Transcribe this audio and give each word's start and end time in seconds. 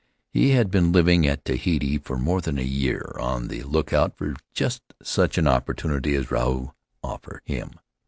He 0.31 0.49
had 0.49 0.71
been 0.71 0.91
living 0.91 1.27
at 1.27 1.45
Tahiti 1.45 1.99
for 1.99 2.17
more 2.17 2.41
than 2.41 2.57
a 2.57 2.63
year, 2.63 3.15
on 3.19 3.49
the 3.49 3.61
lookout 3.61 4.17
for 4.17 4.33
just 4.51 4.81
such 5.03 5.37
an 5.37 5.45
opportunity 5.47 6.15
as 6.15 6.31
Ruau 6.31 6.73
offered 7.03 7.43
him. 7.45 7.73